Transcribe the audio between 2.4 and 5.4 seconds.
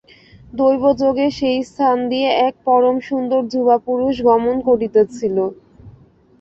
এক পরম সুন্দর যুবা পুরুষ গমন করিতেছিল।